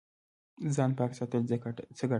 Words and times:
ځان 0.75 0.91
پاک 0.97 1.11
ساتل 1.19 1.41
څه 1.49 1.55
ګټه 1.63 1.81
لري؟ 1.97 2.07